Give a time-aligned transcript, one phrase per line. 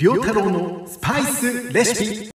[0.00, 2.30] 良太郎のスパイスレシピ。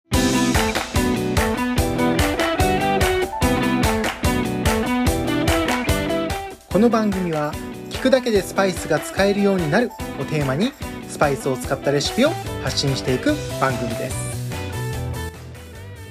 [6.73, 7.53] この番組は
[7.91, 10.73] 聞くだけでスパイスが使えるようになるをテーマに
[11.07, 12.31] スパイスを使ったレシピを
[12.65, 14.17] 発信していく番組です。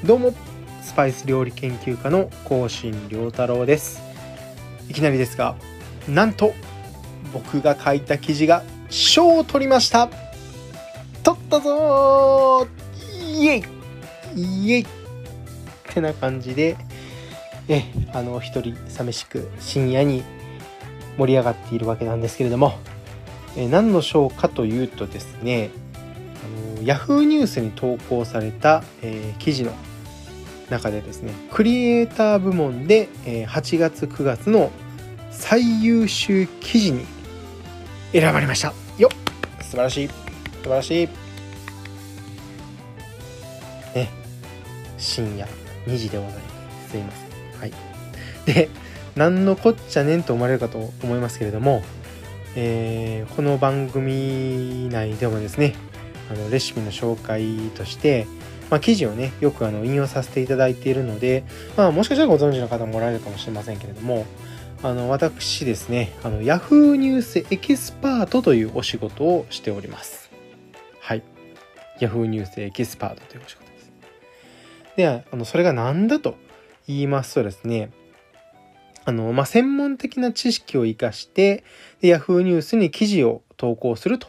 [0.06, 0.36] どうも
[0.84, 4.00] スパイス料理研究家の甲信良太郎です。
[4.88, 5.56] いきなりですが
[6.08, 6.54] なんと
[7.34, 8.62] 僕が書いた記事が
[8.92, 10.29] 賞を取りました。
[11.50, 12.68] ったぞ
[13.18, 13.64] イエイ。
[14.36, 14.82] イエイ。
[14.82, 14.86] っ
[15.92, 16.78] てな感じで
[17.68, 17.84] え
[18.14, 20.24] あの一人寂しく深夜に
[21.18, 22.78] 盛り上がっているわけなんですけれども
[23.58, 25.72] え何の賞かというとですね
[26.78, 29.74] あの Yahoo ニュースに投稿された、えー、記事の
[30.70, 34.72] 中でですねクリエイター部門で、え、8月9月の
[35.32, 37.06] 最優秀記事に
[38.12, 38.74] 選ばれました。
[39.00, 39.64] よっ。
[39.64, 40.08] 素晴らしい。
[40.08, 40.14] 素
[40.64, 41.29] 晴らしい。
[45.00, 45.48] 深夜
[45.88, 46.40] 2時でございま
[46.86, 46.92] す。
[46.92, 47.60] すいません。
[47.60, 47.74] はい。
[48.46, 48.70] で
[49.16, 51.82] 何のこっちゃねんと思われるかと思いますけれども、
[52.56, 55.76] えー、この番組内でもですね
[56.32, 58.28] あのレシピの紹介として、
[58.70, 61.44] まあ、記事をねよくあの引用させていただいているので、
[61.76, 64.26] まあ、もしかしたらご存知の方もおられるかもしれませんけれども
[64.82, 70.32] あの私ですねあの Yahoo ニュースエキスパートというお仕事をしております。
[71.02, 71.24] はい。
[72.00, 73.69] Yahoo ニュースエキスパートというお仕事。
[75.00, 76.36] であのそれが何だと
[76.86, 77.92] 言いますとですね
[79.06, 81.64] あの、まあ、専門的な知識を活かして
[82.02, 84.28] で Yahoo ニュースに記事を投稿すると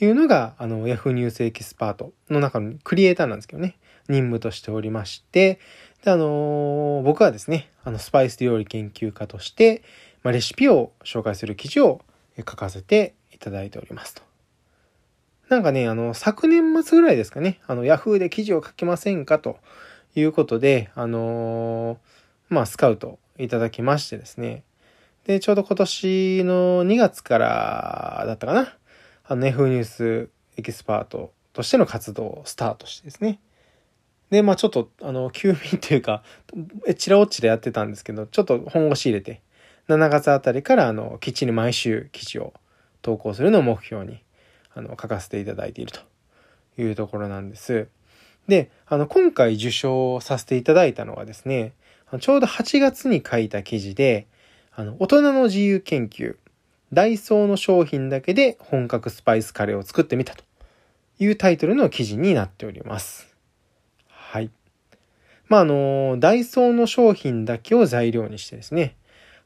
[0.00, 3.76] いうのがあの Yahoo ニュースエキスパートの中のクリエイターなんですけどね
[4.08, 5.60] 任務としておりまして
[6.04, 9.82] で、あのー、僕はですね、あの、スパイス料理研究家として、
[10.22, 12.00] まあ、レシピを紹介する記事を
[12.38, 14.22] 書かせていただいておりますと。
[15.50, 19.58] なんかね、あの、昨年末ぐらいですかね、あの、Yahoo で記事を書けませんかと
[20.14, 21.98] いうことで、あのー、
[22.48, 24.64] まあ、スカウトいただきましてですね。
[25.24, 28.76] で、ちょうど今年の2月からだったかな。
[29.24, 33.40] あの、F ニュースエキスパートとしての活動をスタートしてですね。
[34.30, 36.22] で、まあちょっと、あの、休眠というか、
[36.86, 39.42] え、ちらおっちでやってたんですけど、ちょっと本腰入れて、
[39.88, 42.54] 7月あたりから、あの、きっちり毎週記事を
[43.02, 44.22] 投稿するのを目標に、
[44.72, 46.00] あの、書かせていただいていると
[46.80, 47.88] いうところなんです。
[48.50, 51.72] で、あの、今回受賞させていただいたのはですね、
[52.20, 54.26] ちょうど8月に書いた記事で、
[54.74, 56.36] あの、大人の自由研究、
[56.92, 60.44] ダイソーの商品だけで本格スパイスカレーを作ってみたと
[61.20, 63.34] いうタイトルの記事になっております。
[64.08, 64.50] はい。
[65.48, 68.96] まあ、あの、ダイソーの商品だけを材料にしてですね、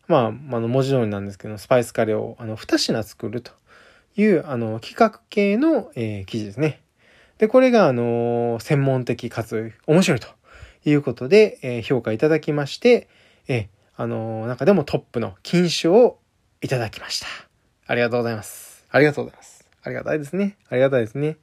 [0.09, 3.53] まあ、あの、文字通りなんですけど、スパイスカレーを、あの、2品作ると
[4.17, 6.84] いう、あの、企画系の、えー、記事ですね。
[7.39, 10.29] で、これが、あの、専門的かつ面白いと
[10.85, 13.09] いうことで、えー、評価いただきまして、
[13.49, 16.19] えー、あの、中でもトップの金賞を
[16.63, 17.27] いただきました。
[17.87, 18.85] ありがとうございます。
[18.91, 19.69] ありがとうございます。
[19.83, 20.57] ありがたいですね。
[20.71, 21.37] ありがたいですね。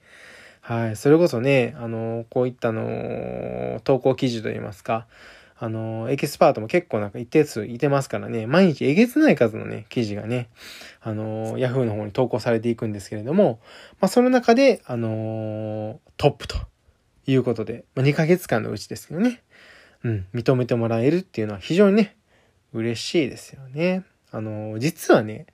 [0.61, 0.95] はい。
[0.95, 5.07] それこそね、あの、こういったの、投稿記事といいますか、
[5.63, 10.49] あの、エキスパートも結構なんか一定数いてますからね、毎日えげつない数のね、記事がね、
[11.01, 13.59] あの、ヤフーの方に投稿されていくんですけれども、
[13.99, 16.57] まあ、その中で、あの、トップと
[17.27, 19.43] いうことで、まあ、2ヶ月間のうちですけどね、
[20.03, 22.17] うん、認めてもらえるっていうのは非常にね、
[22.73, 24.03] 嬉しいですよね。
[24.31, 25.45] あの、実はね、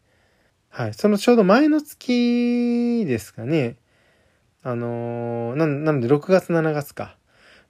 [0.70, 3.76] はい、そのちょうど前の月ですかね、
[4.64, 7.18] あの、な、なので6月7月か。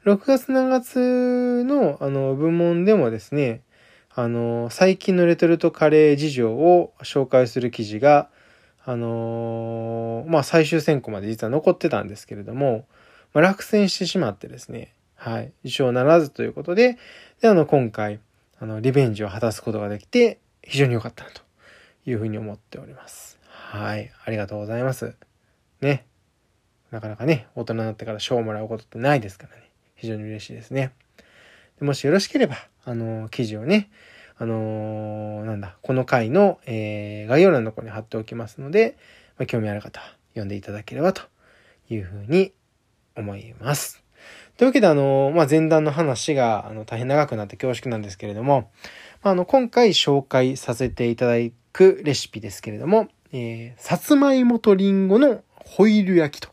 [0.07, 3.61] 6月7月の、あの、部門でもですね、
[4.15, 8.29] あの、最近のレトルトカレー事情を紹介する記事が、
[8.85, 12.85] あのー、まあ、最終選考まで実は残ってたんですけれども、
[13.33, 16.97] まあ、落選してしまってですね、はい、受賞ならずということで、
[17.41, 18.21] で、あの、今回、
[18.61, 21.41] あの、リベンジを果たすことができて、非常に良かったなと
[22.05, 23.39] いうふうに思っております。
[23.49, 25.15] はい、ありがとうございます。
[25.81, 26.05] ね。
[26.91, 29.67] なかなかね、大人になってから賞をもらうことってないですからね。
[29.97, 30.91] 非常に嬉しいですね。
[31.81, 32.55] もしよろしければ、
[32.85, 33.89] あの、記事をね、
[34.37, 38.97] あのー、なんだ、この回の、えー、概要欄のとこに貼っておきますので、
[39.37, 41.23] まあ、興味ある方は読んでいただければと
[41.89, 42.53] いうふうに
[43.15, 44.03] 思います。
[44.57, 48.71] というわけで、あのー、まあ、前段の話が、あの、大変長くなって恐縮なんですけれども、
[49.23, 51.33] まあ、あの、今回紹介させていただ
[51.73, 56.49] くレシピですけれども、えー、さつまいもとりんごのホイル焼きと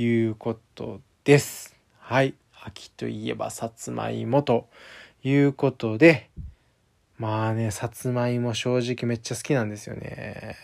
[0.00, 1.76] いうことです。
[1.98, 2.34] はい。
[2.66, 4.68] 秋といえばさつまいもと
[5.22, 6.30] いうことで、
[7.18, 10.56] まあね、さつまいも正直めっちゃ好きなんですよね。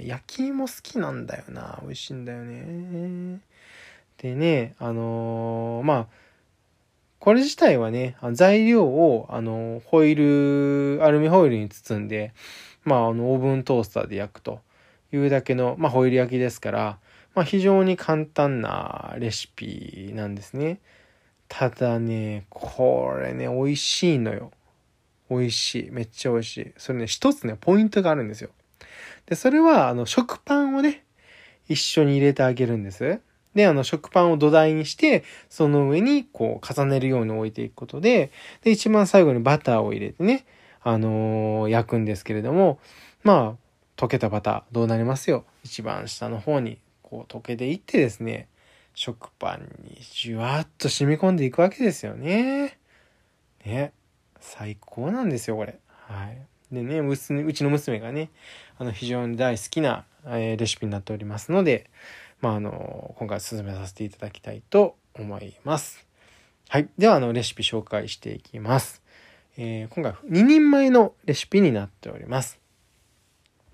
[0.00, 1.78] 焼き芋好きなんだよな。
[1.82, 3.40] 美味しいんだよね。
[4.18, 6.06] でね、あのー、まあ、
[7.18, 12.32] これ自体はね、材料を、あの、ホイル、アルミホイルに包んで、
[12.84, 14.60] まあ、あの、オーブントースターで焼くと
[15.12, 16.98] いうだけの、まあ、ホイル焼きですから、
[17.34, 20.80] まあ、非常に簡単なレシピなんですね。
[21.48, 24.52] ただね、これね、美味しいのよ。
[25.30, 25.90] 美味しい。
[25.90, 26.72] めっちゃ美味しい。
[26.76, 28.50] それね、一つね、ポイントがあるんですよ。
[29.26, 31.04] で、それは、あの、食パンをね、
[31.68, 33.20] 一緒に入れてあげるんです。
[33.54, 38.30] で、あの、食パンを土台にして、その上に、こう、重ねるように置いていくことで、
[38.62, 40.46] で、一番最後にバターを入れてね、
[40.82, 42.78] あのー、焼くんですけれども、
[43.22, 45.44] まあ、溶けたバター、どうなりますよ。
[45.64, 48.48] 一番下の方に、こう、溶けていってですね、
[48.98, 52.78] 食パンにじゅわっと染み込んでいくわけですよね。
[53.64, 53.92] ね。
[54.40, 55.78] 最高なんですよ、これ。
[55.86, 56.42] はい。
[56.72, 58.30] でね、うちの娘がね、
[58.76, 61.88] あの、非常に大好きな、え、レシピになっておりますので、
[62.40, 66.04] まあ、あの、今回進めさせていただきたいと思います。
[66.68, 66.88] はい。
[66.98, 69.00] では、あの、レシピ紹介していきます。
[69.56, 72.58] えー、今回、2人前のレシピになっております。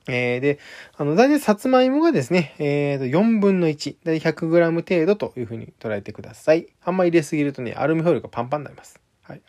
[0.06, 0.58] えー、で、
[0.96, 6.66] あの、大体さつまいもがですね、えー、と、4分の1、大体 100g 程度というふうに捉えてください。
[6.84, 9.00] あんま入れすぎるとね、アルミホイルがパンパンになります。
[9.22, 9.42] はい。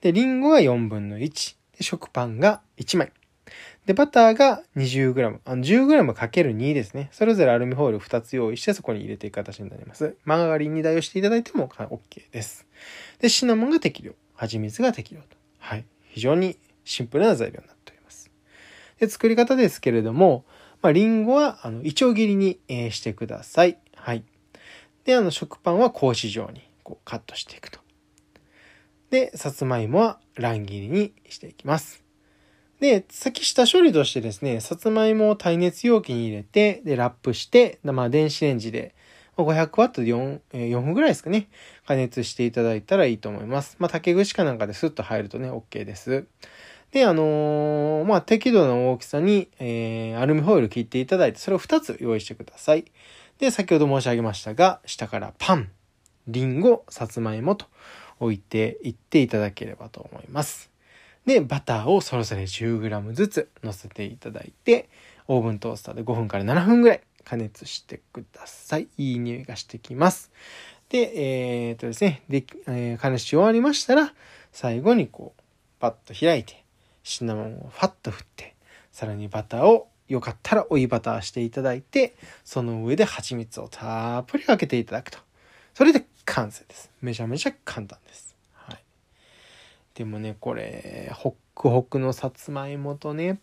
[0.00, 1.56] で、リンゴが4分の1。
[1.76, 3.12] で、食パンが1枚。
[3.86, 5.38] で、バターが 20g。
[5.44, 7.08] あの 10g×2 ですね。
[7.12, 10.16] それぞれアルミホイル2つ用意してそこに入れていく形になります。
[10.24, 12.66] マーガリンに代用していただいても OK です。
[13.20, 14.12] で、シナモンが適量。
[14.34, 15.36] 蜂蜜が適量と。
[15.58, 15.84] はい。
[16.10, 17.77] 非常にシンプルな材料になってます。
[18.98, 20.44] で、作り方ですけれども、
[20.82, 22.60] まあ、リンゴは、あの、イチョウ切りに、
[22.90, 23.78] してください。
[23.94, 24.24] はい。
[25.04, 27.80] で、あの、食パンは格子状に、こう、カットしていくと。
[29.10, 32.04] で、さつまいもは乱切りにしていきます。
[32.80, 38.94] で、先下処理としてですね、さつまいもを耐熱容器に入れて、で、ラップして、まあ、電子レンジで、
[39.36, 41.48] 500ワットで 4, 4分ぐらいですかね、
[41.86, 43.76] 加熱していただいたらいいと思います。
[43.78, 46.26] まあ、竹串かなんかでスッと入るとね、OK です。
[46.92, 52.84] で、あのー、まあ、適度な大きさに、えー、アルミホイル切っていただいて、それを2つ用意してください。
[53.38, 55.70] で、先ほど申し上げましたが、下からパン、
[56.26, 57.66] リンゴ、さつまいもと
[58.20, 60.70] 置いていっていただければと思います。
[61.26, 64.88] で、バターをそれぞれ 10g ずつ乗せていただいて、
[65.26, 68.88] オーブントースターで5分から7分ぐらい加熱してください。
[68.96, 70.32] いい匂いがしてきます。
[70.88, 74.14] で、えー、とですね、で、えー、加熱し終わりましたら、
[74.52, 75.42] 最後にこう、
[75.80, 76.64] パッと開いて、
[77.08, 78.54] シナモンをファッと振って、
[78.92, 82.14] さらにバターをよかったら追いバターしていただいて、
[82.44, 85.18] その上で蜂蜜をたっぷりかけていただくと。
[85.72, 86.90] それで完成です。
[87.00, 88.36] めちゃめちゃ簡単です。
[88.52, 88.82] はい。
[89.94, 93.38] でもね、これ、ホックホクのさつまいもとね、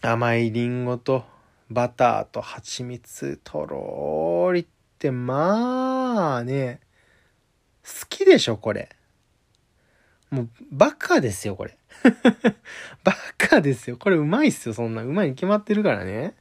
[0.00, 1.24] 甘いりんごと
[1.70, 4.66] バターと蜂蜜とろーりっ
[5.00, 6.78] てまあね、
[7.82, 8.90] 好きでしょ、これ。
[10.30, 11.77] もう、バカですよ、これ。
[13.04, 13.96] バカですよ。
[13.96, 15.02] これうまいっすよ、そんな。
[15.02, 16.34] うまいに決まってるからね。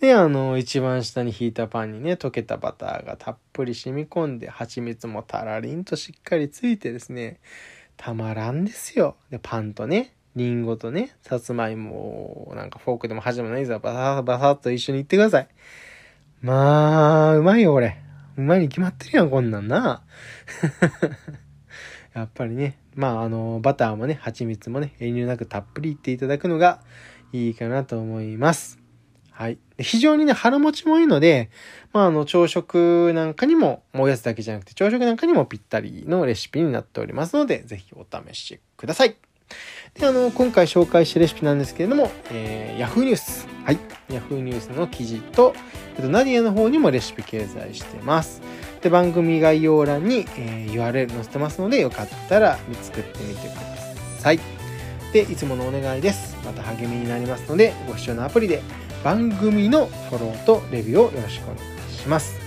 [0.00, 7.40] で、あの、一番下に引いたパンにね、溶けたバターがたっぷり染み込んで、蜂蜜もたらりんとしっかりついてですね、
[7.96, 9.16] たまらんですよ。
[9.30, 15.48] で、パンとね、リンゴとね、さつまいもなんかフォークでも箸もないぞ、バサバサッと一緒にいってください。
[16.42, 17.96] まあ、うまいよ、これ。
[18.36, 20.02] うまいに決まってるやん、こんなんな。
[22.16, 26.80] やっぱりね、まあ、あの、バターもね、蜂蜜もね、遠慮なくたっぷりいっていただくのが
[27.30, 28.78] いいかなと思います。
[29.30, 29.58] はい。
[29.78, 31.50] 非常にね、腹持ちもいいので、
[31.92, 39.25] まあ、あの、朝食なんかにも、もおやつだけじゃなくて、朝食なんかにもぴったりのレシピになっておりますので、ぜひお試しください。
[39.94, 43.48] で、あの、今回紹介したレシピなんですけれども、えー、Yahoo ニュース。
[43.64, 43.78] はい。
[44.10, 45.54] Yahoo ニュースの記事と、
[45.96, 48.42] えっと、ナディアの方にもレシピ掲載してます。
[48.82, 53.60] で、番組概要欄に、えー、URL 載せてますので、よかったら見作ってみてくだ
[54.18, 54.40] さい。
[55.12, 56.36] で、いつものお願いです。
[56.44, 58.62] また励みになりますので、ご視聴のアプリで、
[59.02, 62.38] 番組のフォローとレビューをよろしくお願いします。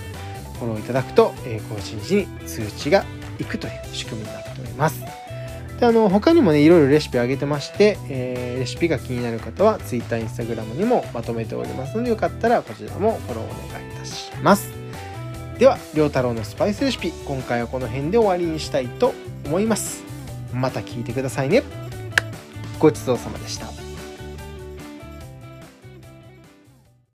[0.58, 3.04] フォローいただくと、え更新時に通知が
[3.38, 5.19] いくという仕組みになっております。
[5.80, 14.80] であの他にもねいろいろレシピあげてまして、えー、レシピが気になる方は Twitter、Instagram にもまとめておりますのでよかったらこちらもフォローお願いいたします。
[15.58, 19.12] では、良太郎のスパイスレシピ、今回はこの辺で終わりにしたいと
[19.44, 20.02] 思います。
[20.54, 21.62] また聞いてくださいね。
[22.78, 23.79] ごちそうさまでした。